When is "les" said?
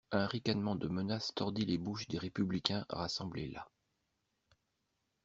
1.63-1.77